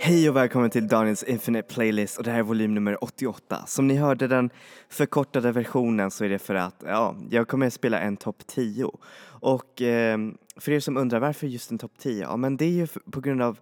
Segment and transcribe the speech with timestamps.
[0.00, 3.66] Hej och välkommen till Daniels Infinite Playlist och det här är volym nummer 88.
[3.66, 4.50] Som ni hörde den
[4.88, 8.90] förkortade versionen så är det för att ja, jag kommer att spela en topp 10.
[9.24, 10.18] Och eh,
[10.56, 12.22] för er som undrar varför just en topp 10?
[12.22, 13.58] Ja men det är ju på grund av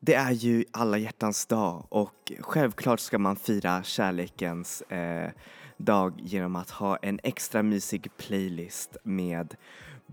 [0.00, 5.30] det är ju alla hjärtans dag och självklart ska man fira kärlekens eh,
[5.76, 9.54] dag genom att ha en extra mysig playlist med,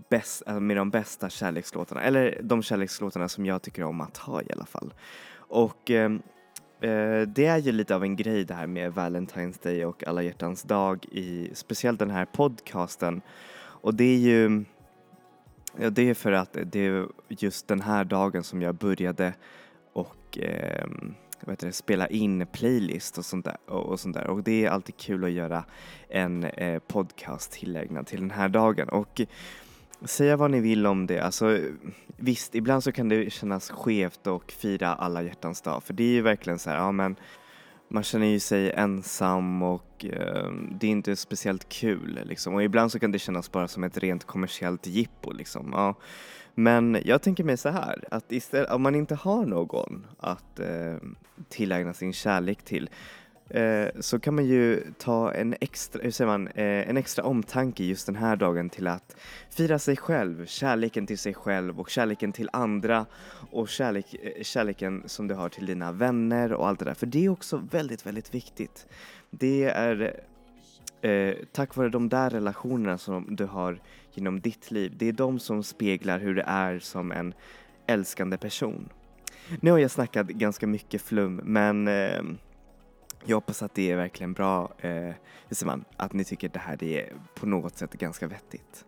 [0.08, 4.42] bäst, alltså, med de bästa kärlekslåtarna, eller de kärlekslåtarna som jag tycker om att ha
[4.42, 4.94] i alla fall.
[5.36, 6.12] Och eh,
[6.80, 10.22] eh, det är ju lite av en grej det här med Valentine's Day och alla
[10.22, 13.20] hjärtans dag i speciellt den här podcasten.
[13.58, 14.64] Och det är ju
[15.78, 19.32] Ja, det är för att det är just den här dagen som jag började
[19.92, 20.86] och eh,
[21.40, 24.26] vad heter det, spela in playlist och sånt, där, och, och sånt där.
[24.26, 25.64] Och det är alltid kul att göra
[26.08, 28.88] en eh, podcast tillägnad till den här dagen.
[28.88, 29.20] Och
[30.04, 31.58] säga vad ni vill om det, alltså
[32.16, 36.12] visst, ibland så kan det kännas skevt och fira alla hjärtans dag, för det är
[36.12, 37.16] ju verkligen så här, ja men
[37.88, 42.54] man känner ju sig ensam och eh, det är inte speciellt kul liksom.
[42.54, 45.70] Och ibland så kan det kännas bara som ett rent kommersiellt jippo liksom.
[45.72, 45.94] Ja.
[46.54, 50.96] Men jag tänker mig så här, att istället, om man inte har någon att eh,
[51.48, 52.90] tillägna sin kärlek till
[53.50, 57.84] eh, så kan man ju ta en extra, hur säger man, eh, en extra omtanke
[57.84, 59.16] just den här dagen till att
[59.50, 63.06] fira sig själv, kärleken till sig själv och kärleken till andra
[63.50, 66.94] och kärlek, eh, kärleken som du har till dina vänner och allt det där.
[66.94, 68.86] För det är också väldigt, väldigt viktigt.
[69.30, 70.20] Det är
[71.00, 73.80] eh, tack vare de där relationerna som du har
[74.14, 77.34] genom ditt liv, det är de som speglar hur det är som en
[77.86, 78.88] älskande person.
[79.60, 82.22] Nu har jag snackat ganska mycket flum men eh,
[83.26, 85.14] jag hoppas att det är verkligen bra, eh,
[85.64, 88.84] man, att ni tycker att det här är på något sätt ganska vettigt.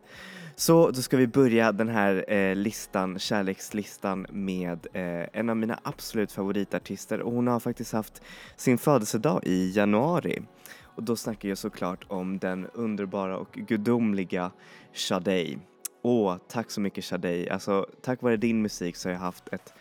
[0.57, 5.81] Så då ska vi börja den här eh, listan, kärlekslistan med eh, en av mina
[5.83, 8.23] absolut favoritartister och hon har faktiskt haft
[8.57, 10.43] sin födelsedag i januari.
[10.83, 14.51] Och då snackar jag såklart om den underbara och gudomliga
[14.93, 15.59] Sade.
[16.03, 17.49] Åh, tack så mycket Sade.
[17.51, 19.75] Alltså, tack vare din musik så har jag haft ett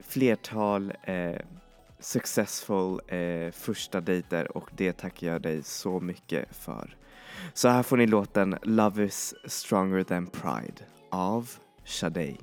[0.00, 1.40] flertal eh,
[2.00, 6.96] successful eh, första dejter och det tackar jag dig så mycket för.
[7.54, 11.50] Så här får ni låten Love is stronger than pride av
[11.84, 12.36] Sade.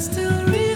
[0.00, 0.69] still real.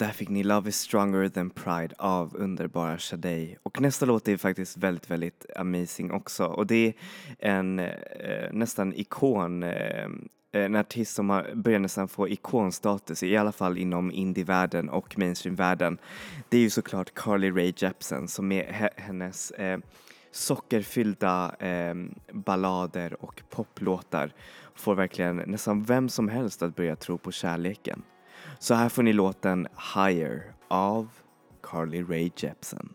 [0.00, 3.56] Där fick ni Love is stronger than pride av underbara Sade.
[3.62, 6.44] Och nästa låt är faktiskt väldigt, väldigt amazing också.
[6.46, 6.94] Och det är
[7.38, 10.08] en eh, nästan ikon, eh,
[10.52, 15.98] en artist som har börjat nästan få ikonstatus, i alla fall inom indievärlden och mainstreamvärlden.
[16.48, 19.78] Det är ju såklart Carly Rae Jepsen som är hennes eh,
[20.32, 21.94] sockerfyllda eh,
[22.32, 24.32] ballader och poplåtar
[24.74, 28.02] får verkligen nästan vem som helst att börja tro på kärleken.
[28.62, 31.08] Så här får ni låten Higher av
[31.62, 32.88] Carly Rae Jepsen.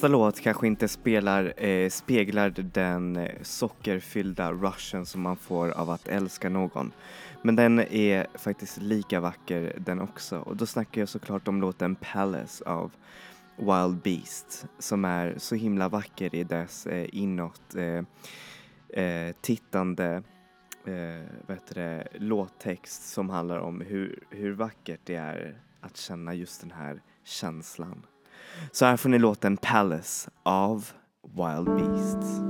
[0.00, 5.90] Nästa låt kanske inte spelar, eh, speglar den eh, sockerfyllda rushen som man får av
[5.90, 6.92] att älska någon.
[7.42, 11.94] Men den är faktiskt lika vacker den också och då snackar jag såklart om låten
[11.94, 12.92] Palace av
[13.56, 18.04] Wild Beast som är så himla vacker i dess eh, inåt eh,
[19.04, 20.22] eh, tittande
[20.84, 26.34] eh, vad heter det, låttext som handlar om hur, hur vackert det är att känna
[26.34, 28.02] just den här känslan.
[28.72, 30.86] Så här får ni låten Palace av
[31.22, 32.40] Wild Beasts.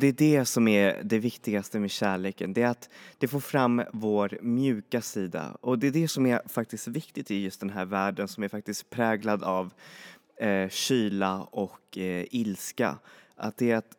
[0.00, 2.52] Och det är det som är det viktigaste med kärleken.
[2.52, 5.56] Det är att det får fram vår mjuka sida.
[5.60, 8.48] Och det är det som är faktiskt viktigt i just den här världen som är
[8.48, 9.72] faktiskt präglad av
[10.36, 12.98] eh, kyla och eh, ilska.
[13.36, 13.92] Att det är att,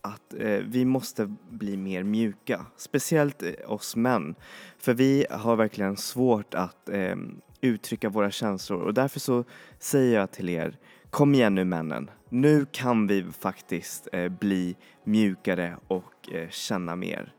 [0.00, 2.66] att eh, vi måste bli mer mjuka.
[2.76, 4.34] Speciellt eh, oss män.
[4.78, 7.16] För vi har verkligen svårt att eh,
[7.60, 9.44] uttrycka våra känslor och därför så
[9.78, 10.78] säger jag till er
[11.10, 17.34] Kom igen nu männen, nu kan vi faktiskt eh, bli mjukare och eh, känna mer.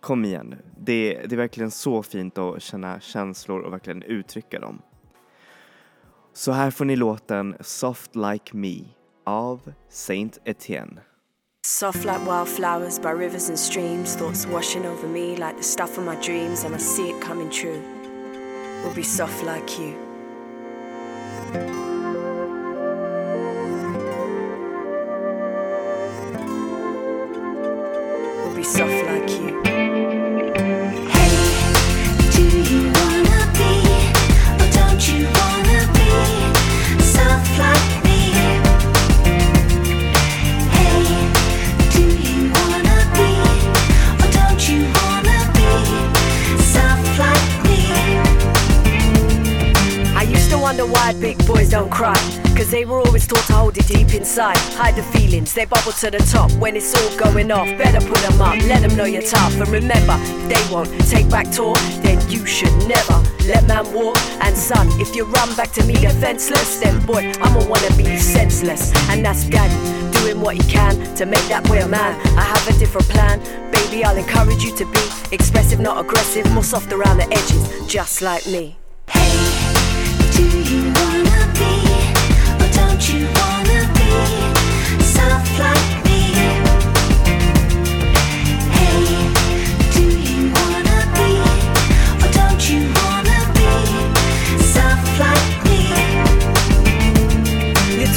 [0.00, 4.60] Kom igen nu, det, det är verkligen så fint att känna känslor och verkligen uttrycka
[4.60, 4.82] dem.
[6.32, 8.84] Så här får ni låten Soft Like Me
[9.24, 11.00] av Saint Etienne.
[11.66, 16.04] Soft like wildflowers by rivers and streams, thoughts washing over me like the stuff of
[16.04, 17.82] my dreams, and I see it coming true.
[18.84, 21.97] We'll be soft like you.
[28.68, 29.62] soft like you.
[31.08, 31.32] Hey,
[32.34, 33.72] do you wanna be,
[34.60, 36.10] or don't you wanna be
[37.02, 38.20] soft like me?
[40.76, 41.00] Hey,
[41.94, 43.30] do you wanna be,
[44.20, 45.70] or don't you wanna be
[46.60, 47.80] soft like me?
[50.14, 52.47] I used to wonder why big boys don't cry.
[52.58, 54.58] Cause they were always taught to hold it deep inside.
[54.74, 57.68] Hide the feelings, they bubble to the top when it's all going off.
[57.78, 59.54] Better put them up, let them know you're tough.
[59.60, 64.18] And remember, they won't take back talk, then you should never let man walk.
[64.42, 68.92] And son, if you run back to me defenseless, then boy, I'ma wanna be senseless.
[69.08, 69.70] And that's God
[70.14, 72.18] doing what he can to make that boy a man.
[72.36, 73.38] I have a different plan,
[73.70, 74.04] baby.
[74.04, 75.00] I'll encourage you to be
[75.30, 78.78] expressive, not aggressive, more soft around the edges, just like me.
[79.08, 79.57] Hey,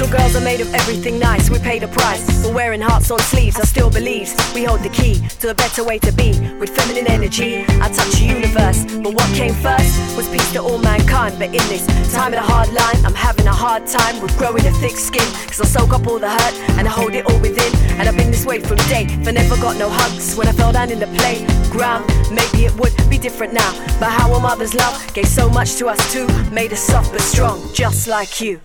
[0.02, 1.52] Little girls are made of everything nice.
[1.52, 3.60] We pay the price for wearing hearts on sleeves.
[3.60, 6.32] I still believes we hold the key to a better way to be.
[6.58, 8.84] With feminine energy, I touch the universe.
[8.96, 11.38] But what came first was peace to all mankind.
[11.38, 14.66] But in this time of the hard line, I'm having a hard time with growing
[14.66, 15.28] a thick skin.
[15.46, 17.72] Cause I soak up all the hurt and I hold it all within.
[18.00, 20.36] And I've been this way from day, but never got no hugs.
[20.36, 23.72] When I fell down in the playground, maybe it would be different now.
[24.00, 27.22] But how our mother's love gave so much to us too, made us soft but
[27.22, 28.62] strong, just like you.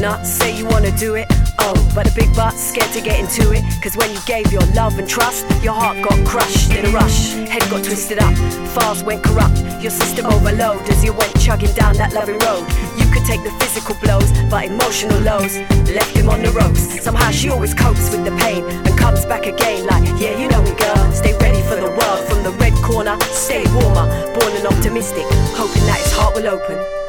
[0.00, 0.26] Hard.
[0.26, 1.26] Say you wanna do it.
[1.58, 3.62] Oh, but the big butt, scared to get into it.
[3.82, 7.34] Cause when you gave your love and trust, your heart got crushed in a rush.
[7.48, 8.34] Head got twisted up,
[8.74, 9.58] files went corrupt.
[9.82, 12.64] Your system overload as you went chugging down that loving road.
[12.96, 15.56] You could take the physical blows, but emotional lows
[15.90, 17.02] left him on the ropes.
[17.02, 20.62] Somehow she always copes with the pain and comes back again like, yeah, you know
[20.62, 21.12] me, girl.
[21.12, 23.16] Stay ready for the world from the red corner.
[23.30, 27.01] Stay warmer, born and optimistic, hoping that his heart will open.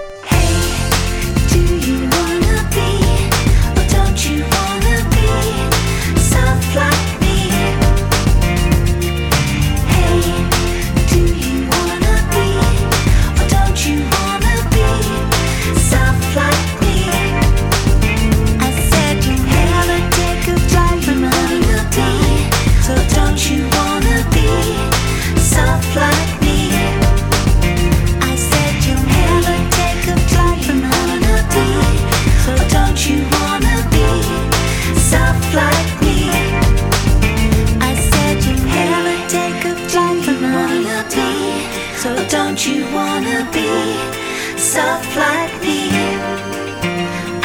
[44.74, 45.82] Soft like me?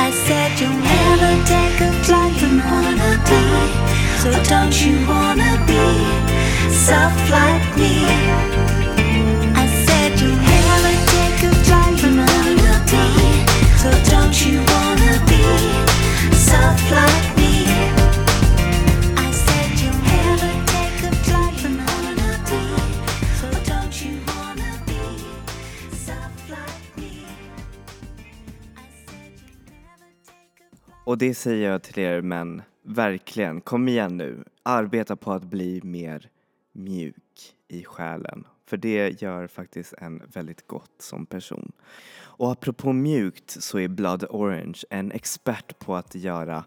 [0.07, 3.47] I said you'll never take a flight from melody,
[4.23, 5.85] so don't you wanna be
[6.73, 8.48] soft like me?
[31.19, 34.45] Och det säger jag till er män, verkligen, kom igen nu.
[34.63, 36.31] Arbeta på att bli mer
[36.73, 38.47] mjuk i själen.
[38.67, 41.73] För det gör faktiskt en väldigt gott som person.
[42.21, 46.65] Och apropå mjukt så är Blood Orange en expert på att göra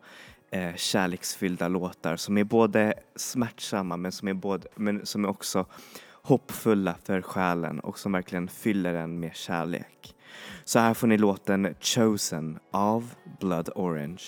[0.50, 5.66] eh, kärleksfyllda låtar som är både smärtsamma men som är, både, men som är också
[6.12, 10.16] hoppfulla för själen och som verkligen fyller en med kärlek.
[10.72, 14.22] Så här får ni låten Chosen av Blood Orange.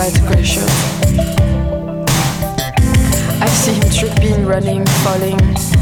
[0.00, 0.06] I
[3.48, 5.38] see him tripping, running, falling,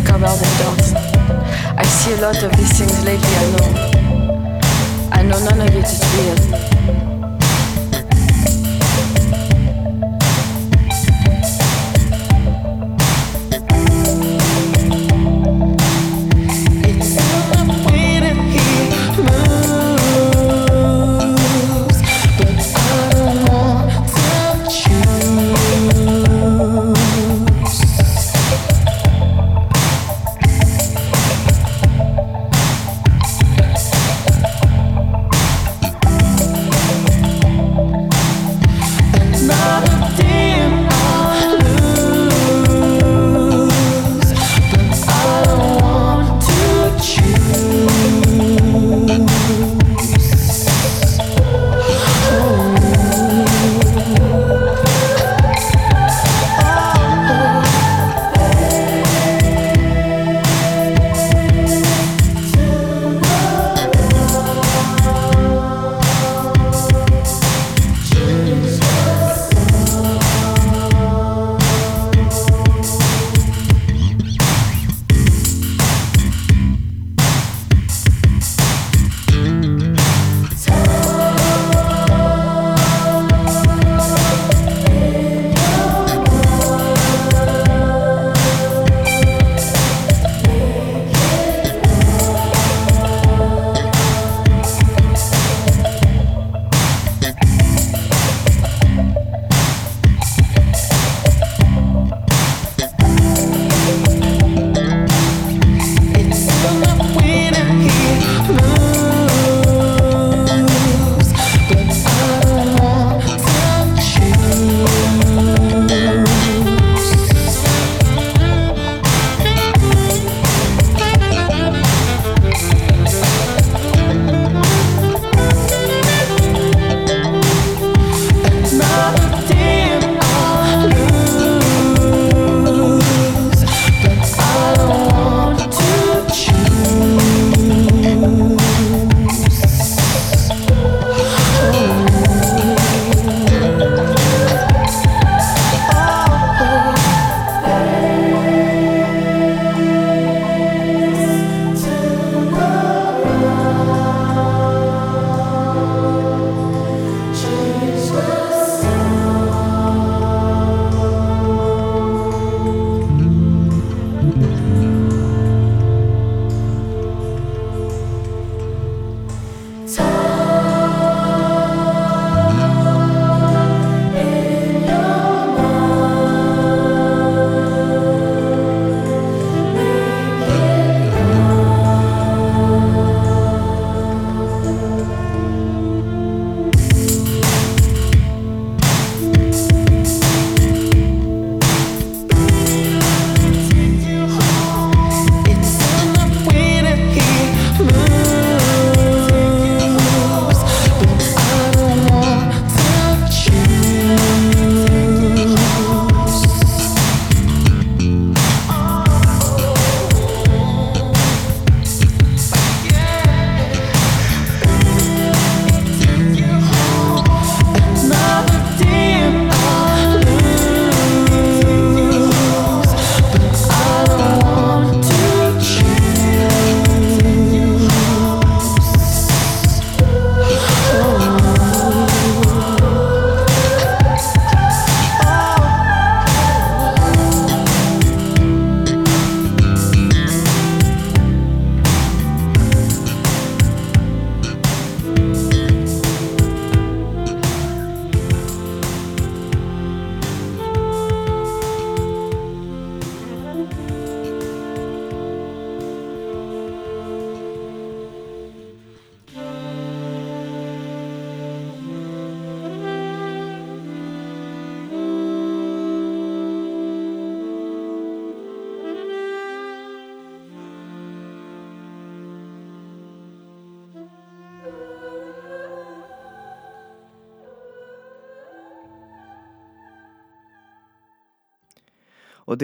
[0.07, 0.97] covered in dirt.
[1.77, 3.69] I see a lot of these things lately, I know.
[5.13, 7.06] I know none of it is real.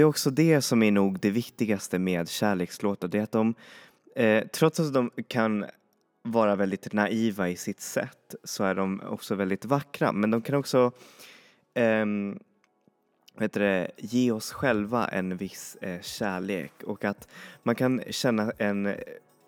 [0.03, 3.55] Är också det som är nog det viktigaste med kärlekslåtar, det är att de,
[4.17, 5.65] eh, trots att de kan
[6.23, 10.55] vara väldigt naiva i sitt sätt så är de också väldigt vackra, men de kan
[10.55, 10.93] också
[11.75, 12.07] eh,
[13.41, 16.83] heter det, ge oss själva en viss eh, kärlek.
[16.83, 17.29] Och att
[17.63, 18.95] man kan känna en eh,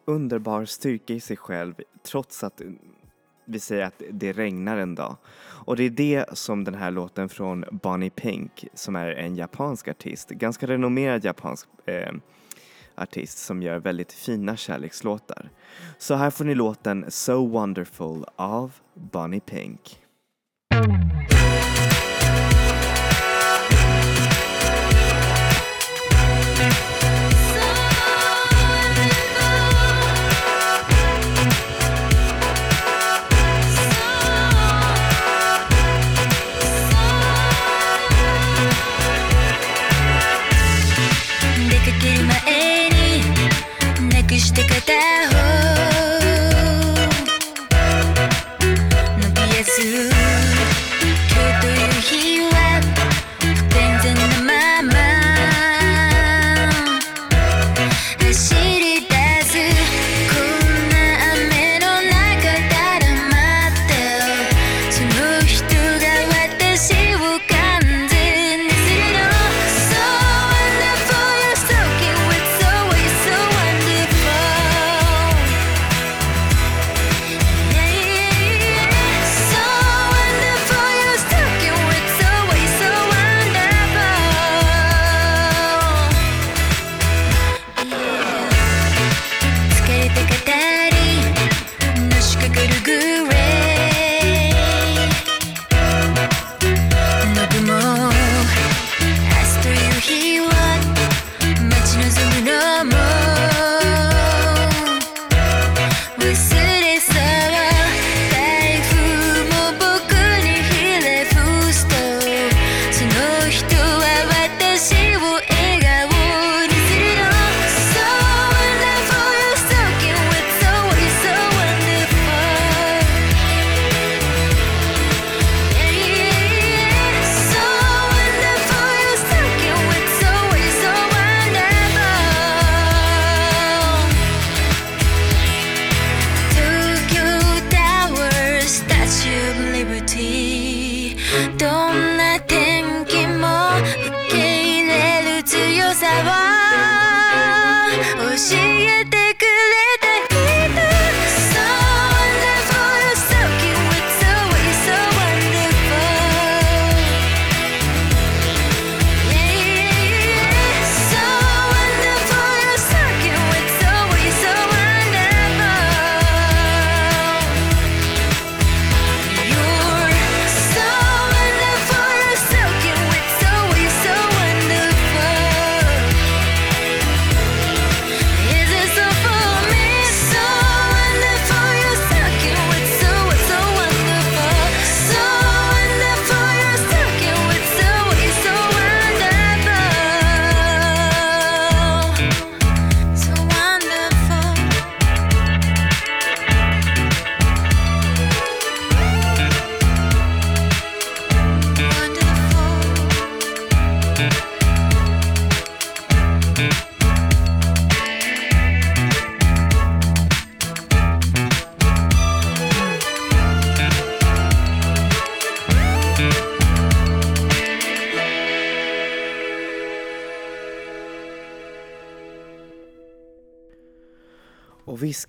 [0.05, 2.63] underbar styrka i sig själv trots att
[3.45, 5.17] vi säger att det regnar en dag.
[5.43, 9.89] Och det är det som den här låten från Bonnie Pink, som är en japansk
[9.89, 12.13] artist, ganska renommerad japansk eh,
[12.95, 15.51] artist som gör väldigt fina kärlekslåtar.
[15.99, 20.01] Så här får ni låten So Wonderful av Bonnie Pink.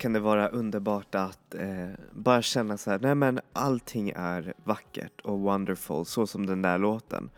[0.06, 5.22] Kan det vara underbart att eh, bara känna så här, nej men allting är vackert
[5.22, 7.30] och wonderful, så som den där låten.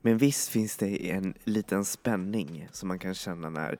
[0.00, 3.78] Men visst finns det en liten spänning som man kan känna när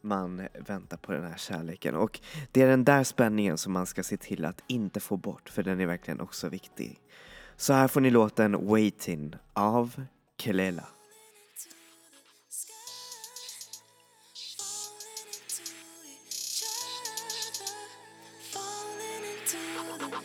[0.00, 1.94] man väntar på den här kärleken.
[1.94, 2.20] Och
[2.52, 5.62] det är den där spänningen som man ska se till att inte få bort, för
[5.62, 7.00] den är verkligen också viktig.
[7.56, 10.02] Så här får ni låten Waiting av
[10.38, 10.84] Kelela.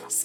[0.08, 0.22] Saw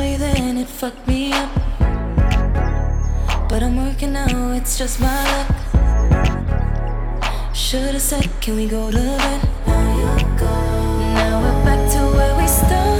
[0.00, 1.50] you then, it fucked me up.
[3.48, 5.48] But I'm working now, it's just my luck.
[7.52, 9.42] Should've said, can we go to bed?
[11.16, 12.99] Now we're back to where we started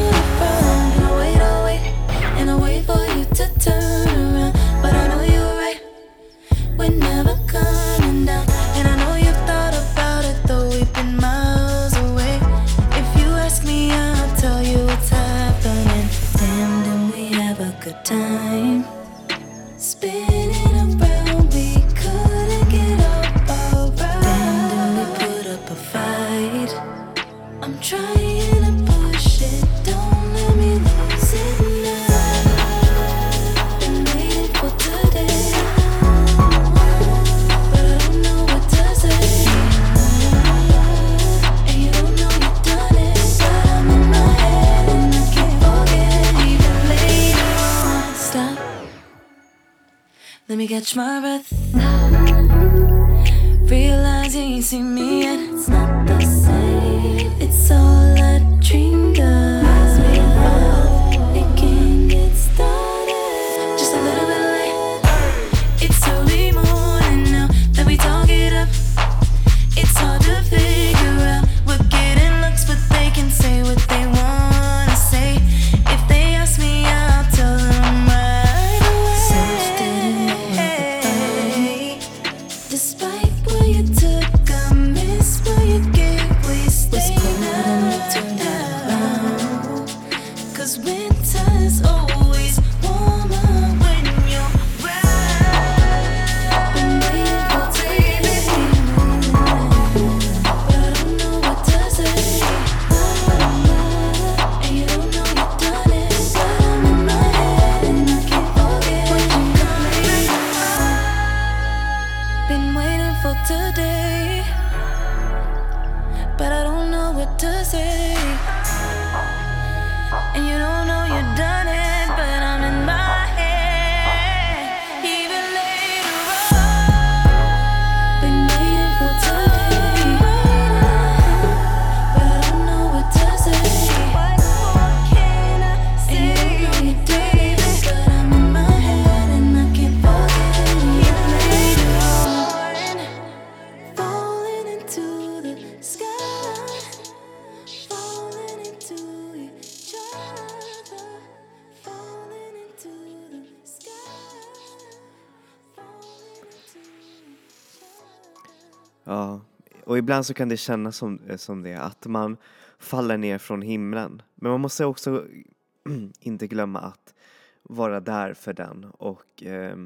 [160.11, 162.36] ibland så kan det kännas som, eh, som det, att man
[162.78, 164.22] faller ner från himlen.
[164.34, 165.26] Men man måste också
[166.20, 167.14] inte glömma att
[167.62, 169.76] vara där för den och eh,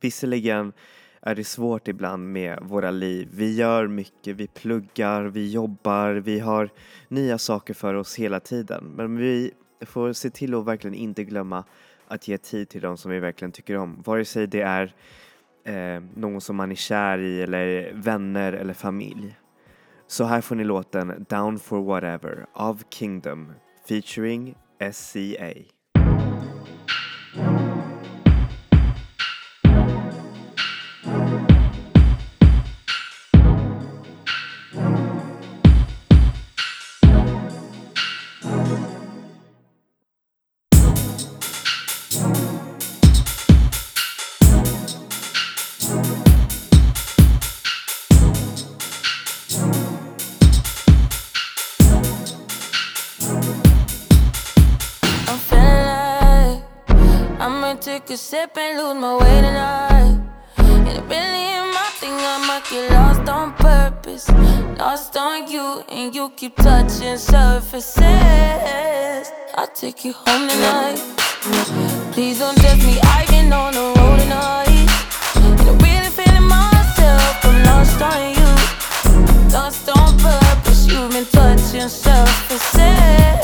[0.00, 0.72] visserligen
[1.20, 3.28] är det svårt ibland med våra liv.
[3.32, 6.70] Vi gör mycket, vi pluggar, vi jobbar, vi har
[7.08, 8.84] nya saker för oss hela tiden.
[8.96, 11.64] Men vi får se till att verkligen inte glömma
[12.06, 14.02] att ge tid till de som vi verkligen tycker om.
[14.06, 14.94] Vare sig det är
[15.64, 19.36] eh, någon som man är kär i eller vänner eller familj.
[20.06, 23.52] Så här får ni låten Down for whatever av Kingdom
[23.88, 24.54] featuring
[24.92, 25.52] SCA.
[66.36, 68.02] keep touching surfaces.
[69.54, 70.98] I'll take you home tonight.
[72.12, 74.88] Please don't judge me, I've been on the road tonight.
[75.36, 79.52] And I'm really feeling myself, I'm lost on you.
[79.52, 83.39] Lost on purpose, you've been touching surfaces.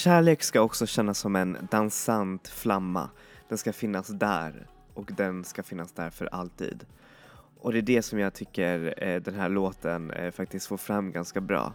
[0.00, 3.10] Kärlek ska också kännas som en dansant flamma.
[3.48, 6.84] Den ska finnas där och den ska finnas där för alltid.
[7.60, 11.12] Och det är det som jag tycker eh, den här låten eh, faktiskt får fram
[11.12, 11.72] ganska bra.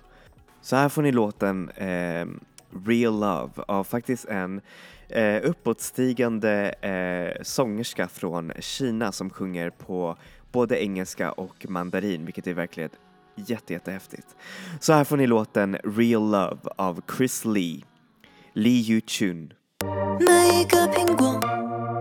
[0.61, 2.25] Så här får ni låten eh,
[2.85, 4.61] Real Love av faktiskt en
[5.07, 10.17] eh, uppåtstigande eh, sångerska från Kina som sjunger på
[10.51, 12.89] både engelska och mandarin vilket är verkligen
[13.35, 14.27] jätte, jättehäftigt.
[14.79, 17.81] Så här får ni låten Real Love av Chris Lee,
[18.57, 19.49] Lee Yu Chun.
[20.17, 21.37] 每一个苹果，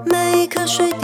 [0.06, 1.03] 每一颗水滴，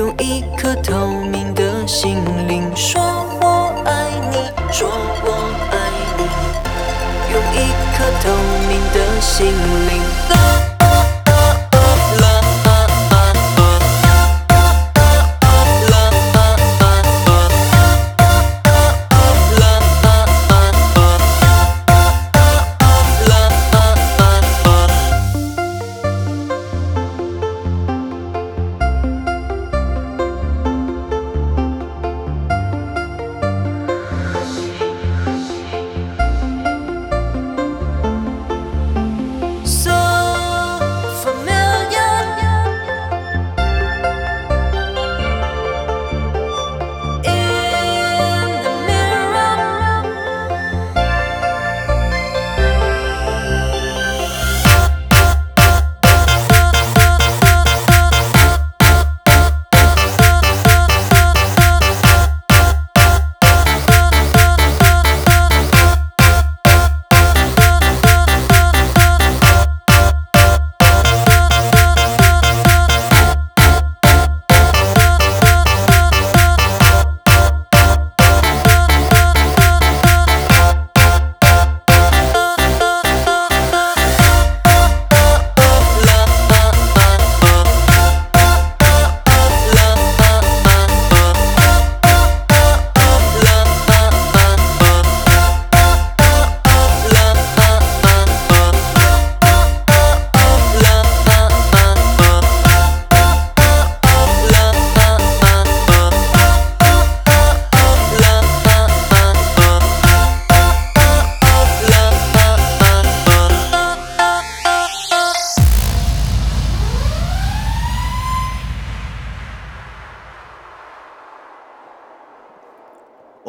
[0.00, 3.02] 用一颗透明的心灵说
[3.42, 5.30] 我爱你，说我
[5.70, 5.76] 爱
[6.16, 6.24] 你。
[7.30, 8.32] 用一颗透
[8.66, 10.69] 明的心灵。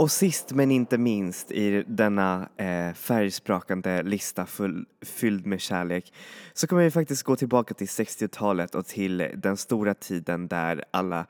[0.02, 6.14] Och sist men inte minst i denna eh, färgsprakande lista full, fylld med kärlek
[6.54, 11.26] så kommer vi faktiskt gå tillbaka till 60-talet och till den stora tiden där alla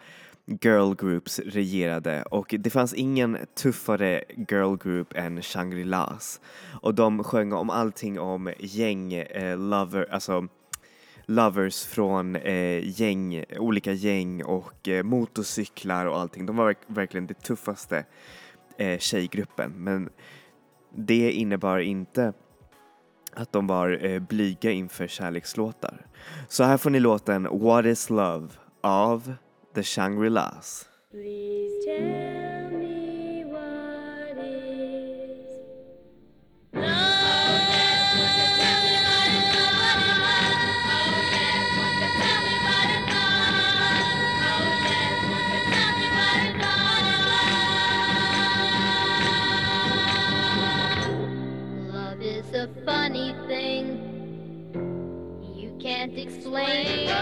[0.62, 6.42] girl groups regerade och det fanns ingen tuffare girl group än Shangri-Las
[6.82, 10.48] och de sjöng om allting om gäng, eh, lover, alltså
[11.26, 16.46] lovers från eh, gäng, olika gäng och eh, motorcyklar och allting.
[16.46, 18.06] De var verk- verkligen det tuffaste
[18.82, 20.10] eh, tjejgruppen men
[20.96, 22.34] det innebar inte
[23.34, 26.06] att de var eh, blyga inför kärlekslåtar.
[26.48, 28.48] Så här får ni låten What is love
[28.82, 29.34] av
[29.76, 30.86] The Shangri-Las.
[31.12, 35.50] Please tell me what is
[36.74, 37.01] love.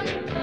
[0.05, 0.38] 的。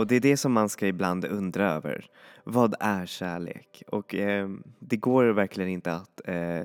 [0.00, 2.06] Och det är det som man ska ibland undra över.
[2.44, 3.82] Vad är kärlek?
[3.86, 4.48] Och eh,
[4.78, 6.62] det går verkligen inte att eh,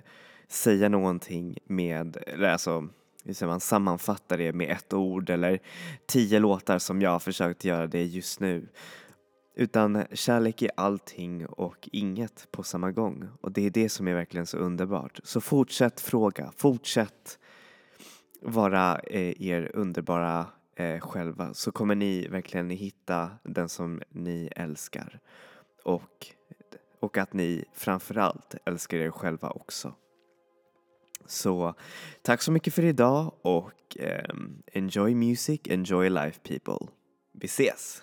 [0.48, 2.88] säga någonting med, eller alltså,
[3.24, 5.60] hur säger man sammanfatta det med ett ord eller
[6.06, 8.68] tio låtar som jag har försökt göra det just nu.
[9.56, 13.28] Utan kärlek är allting och inget på samma gång.
[13.42, 15.20] Och det är det som är verkligen så underbart.
[15.24, 17.40] Så fortsätt fråga, fortsätt
[18.42, 20.46] vara eh, er underbara
[20.76, 25.20] eh, själva så kommer ni verkligen hitta den som ni älskar.
[25.84, 26.28] Och,
[27.00, 29.94] och att ni framförallt älskar er själva också.
[31.26, 31.74] Så
[32.22, 34.36] tack så mycket för idag och eh,
[34.74, 36.88] enjoy music, enjoy life people.
[37.32, 38.02] Vi ses!